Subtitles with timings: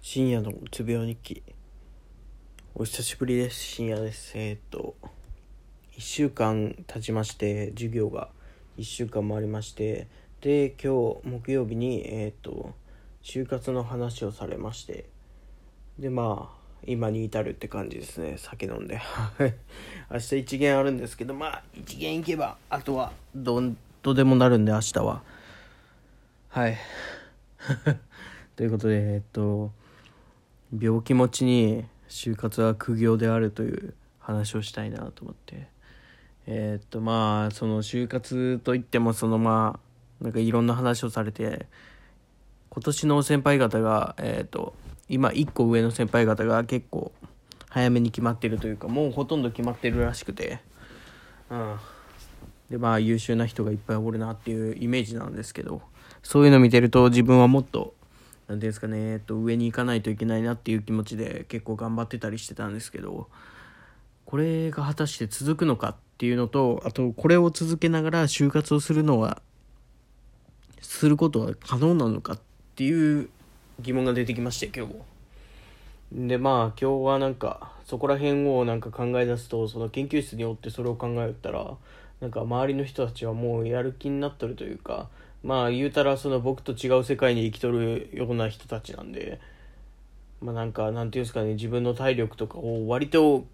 [0.00, 1.42] 深夜のうつ病日記。
[2.74, 3.56] お久しぶりです。
[3.56, 4.32] 深夜です。
[4.36, 4.94] えーっと
[5.96, 8.28] 1週間経ちまして授業が
[8.78, 10.06] 1週間もありまして
[10.40, 12.72] で今日木曜日にえーっと
[13.22, 15.06] 就活の話をされまして
[15.98, 18.36] でまあ今に至るって感じですね。
[18.38, 19.00] 酒飲んで。
[20.10, 25.22] 明日一限あるんですけどまあ一限行けばあとはどんとでもなるんで明日は。
[26.50, 26.78] はい。
[28.54, 29.72] ということでえっと
[30.76, 35.68] 病気持ちに就活は苦行であるという話をしたいなと思って。
[36.50, 39.78] えーっとまあその就活といってもそのま
[40.20, 41.66] あなんかいろんな話をされて
[42.70, 44.74] 今年の先輩方がえーっと
[45.10, 47.12] 今1個上の先輩方が結構
[47.68, 50.60] 早めに決まってるというかもうほとんど決まってるらしくて。
[51.50, 51.76] うん。
[52.70, 55.80] でまあ優秀な人がいっぱいおるなっていうイメージなんですけど
[56.22, 57.94] そういうの見てると自分はもっと
[58.48, 63.28] ていうんですかね、えっと、上に行かないといけないなっていう気持ちで結構頑張ってたりしてたんですけど
[64.24, 69.40] これが果たして続くのかっていうのとあとこれを続けながら就活をするのは
[70.80, 72.40] することは可能なのかっ
[72.74, 73.28] ていう
[73.80, 75.06] 疑問が出てきまして今日も。
[76.10, 81.76] でまあ今日はなんかそこら辺をなんか考え出すとその研究室におってそれを考えたら
[82.20, 85.08] なんか周りの人たちはもうやる気になっとるというか
[85.42, 89.40] まあ言うたらその僕と違う世界に生きとるような人たちなんで
[90.40, 93.46] まあなんかなんていうんですかね自分の体力とかを割と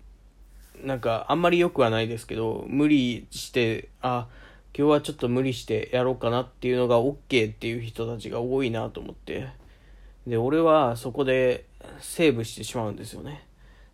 [0.83, 4.29] なんかあんまり良くはないですけど無理してあ
[4.77, 9.49] 今日はちょっと無理してやろうかなっていうのが OK っていう人たちが多いなと思って。
[10.27, 11.67] で俺はそこで
[12.01, 13.47] セーブしてしまうんですよね。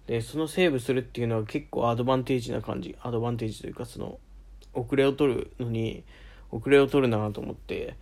[0.06, 2.96] でそのセーブするっていうのは結構アドバンテージな感じ。
[3.02, 4.18] アドバンテージというかその
[4.74, 6.04] 遅れを取るのに
[6.50, 7.96] 遅れを取るなと思って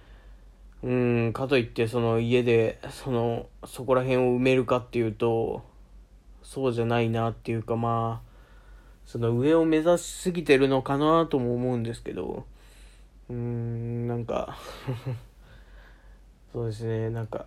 [0.82, 5.64] うんかといってその家でそのそこら辺を埋めるかっていうと
[6.42, 8.28] そうじゃないなっていうかまあ
[9.04, 12.46] その上を目指しすぎてるのかなとも思うんですけど
[13.28, 14.56] うーんなんか
[16.52, 17.46] そうですねなんか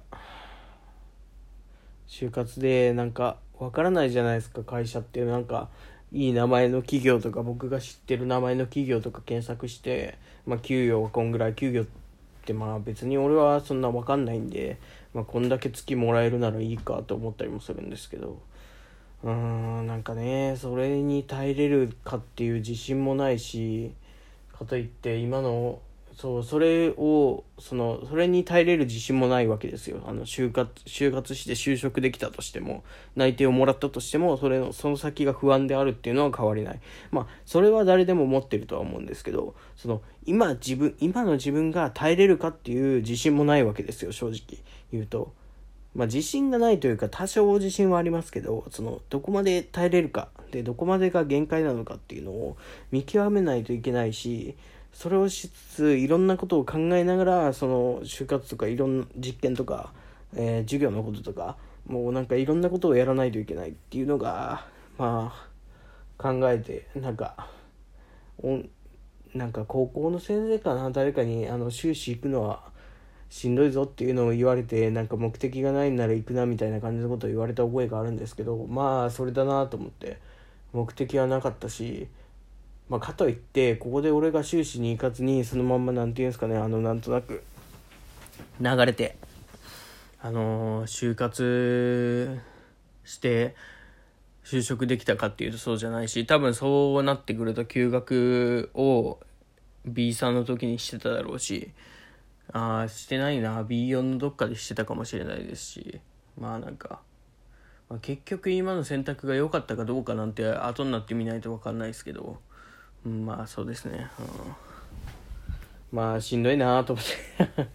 [2.08, 5.20] 就活でなんかわからないじゃないですか会社って。
[5.20, 5.70] いうなんか
[6.12, 11.86] いい名前の企業とか僕が知ってる名前の企業とか検索して、まあ、給与はこんぐらい給与っ
[12.46, 14.78] てまあ別に俺はそんな分かんないんで、
[15.14, 18.40] まあ、こんだけ月もらえるならいいかと思ったりもするんですけど。
[19.24, 23.94] うーんなんかねそれに耐えれるかっていう自信もないし
[24.58, 25.80] かといって今の
[26.14, 30.02] そうそれをそのそれに耐えれる自信もないわけですよ。
[30.06, 32.84] あの就活就活して就職できたとしても
[33.16, 36.80] 内定をもらったとしてもそれのその先が不安であるっていうのは変わりない。
[37.12, 44.60] まあそれは誰でも持ってるとは思うんですけどその今自分今の自分が耐えれるかっていう自信もないわけですよ正直。
[44.92, 45.34] 言うと。
[45.96, 52.58] まあ自信がないというか多少自信はありますけどそのどこまで耐えれるかでどこまでが限界なのかっていうのを
[52.92, 54.56] 見極めないといけないし
[54.94, 59.94] それをしつついろんなことを考えながらその就活とかいろんな実験とか、
[60.36, 61.58] えー授業のこととか
[61.88, 64.66] もうなんかいろんなことをやらないといけないっていうのが
[64.98, 65.52] まあ
[66.22, 67.48] 考えてなんか
[68.42, 68.60] お
[69.34, 72.72] なんか高校の先生かな誰かにあの修士行くのは
[73.30, 80.20] しんどいぞっていうのを言われてなんか目的がないんなら行くなみたいな感じのことを言われた覚えがあるんですけどまあそれだなと思って
[80.74, 82.08] 目的はなかったし
[82.92, 87.42] まあ、かといってここで俺が終始に行かずにそのまんまなんていうんですかねあのなんとなく
[88.60, 89.16] 流れて
[90.20, 92.38] あの就活
[93.06, 93.56] して
[94.44, 99.22] 就職できたかっていうとそうじゃないし多分そうなってくると休学を
[99.86, 101.72] B さんの時にしてただろうし
[102.52, 106.02] ああしてないな B4 のどっかでしてたかもしれないですし
[106.38, 107.00] まあなんか、
[107.88, 112.42] ま、結局今の選択が良かったかどうかなんて後になってみないと分かんないですけど。
[113.06, 114.10] まあそうですね、
[115.92, 117.70] うん、まあしんどいなと思って。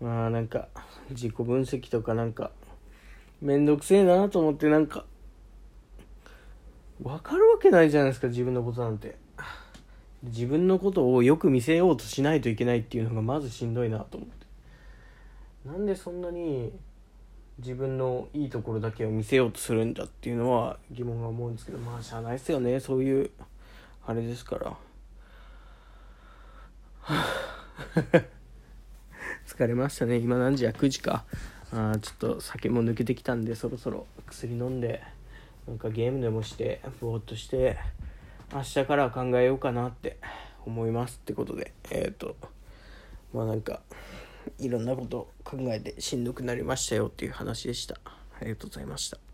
[0.04, 0.68] まあなんか
[1.10, 2.50] 自己分析とかなんか
[3.42, 5.04] めんどくせえなと思ってなんか
[7.02, 9.16] 分かるわけないじゃないですか自分のことなんて。
[10.22, 14.46] 自分のことをよく見せようとしないといけないっていうのがまずしんどいなと思って。
[15.64, 16.72] なんでそんなに
[17.58, 22.80] 自分のいいところだけを見せようとするんだっていうのは疑問が思うんですけどまあしゃあないですよね。
[22.80, 23.30] そういう
[24.06, 24.76] あれですから。
[29.46, 30.16] 疲れましたね。
[30.16, 31.24] 今何時や？9時か。
[31.72, 35.02] あちょっと酒も抜けてきたんでそろそろ薬飲んで
[35.68, 37.78] なんかゲームでもしてぼーっとして
[38.52, 40.18] 明日から考えようかなって
[40.66, 41.72] 思いますってことで。
[41.90, 42.36] えっ、と
[43.32, 43.80] まあなんか
[44.58, 47.96] いろんなこと考えてしんどくなりましたよっていう話でした。
[48.04, 49.29] ありがとうございました。